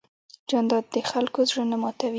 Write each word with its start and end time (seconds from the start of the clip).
جانداد 0.49 0.83
د 0.93 0.95
خلکو 1.11 1.39
زړه 1.49 1.63
نه 1.71 1.77
ماتوي. 1.81 2.09